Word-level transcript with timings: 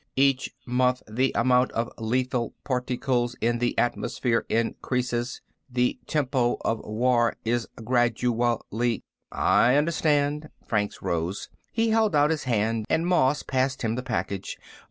"Each 0.15 0.49
month 0.65 1.03
the 1.07 1.31
amount 1.35 1.71
of 1.73 1.91
lethal 1.99 2.55
particles 2.63 3.35
in 3.39 3.59
the 3.59 3.77
atmosphere 3.77 4.47
increases. 4.49 5.41
The 5.71 5.99
tempo 6.07 6.57
of 6.65 6.81
the 6.81 6.89
war 6.89 7.35
is 7.45 7.67
gradually" 7.75 9.03
"I 9.31 9.75
understand." 9.75 10.49
Franks 10.65 11.03
rose. 11.03 11.49
He 11.71 11.89
held 11.89 12.15
out 12.15 12.31
his 12.31 12.45
hand 12.45 12.87
and 12.89 13.05
Moss 13.05 13.43
passed 13.43 13.83
him 13.83 13.93
the 13.93 14.01
package. 14.01 14.57